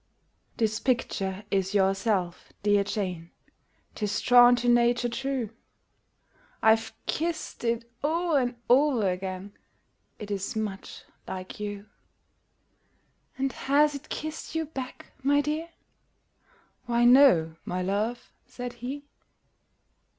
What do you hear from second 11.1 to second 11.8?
like